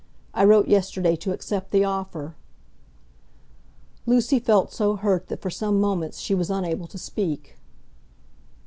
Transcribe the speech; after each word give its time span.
I 0.33 0.45
wrote 0.45 0.67
yesterday 0.67 1.15
to 1.17 1.31
accept 1.31 1.69
the 1.69 1.83
offer." 1.85 2.33
Lucy 4.07 4.39
felt 4.39 4.73
so 4.73 4.95
hurt 4.95 5.27
that 5.27 5.43
for 5.43 5.51
some 5.51 5.79
moments 5.79 6.17
she 6.17 6.33
was 6.33 6.49
unable 6.49 6.87
to 6.87 6.97
speak. 6.97 7.57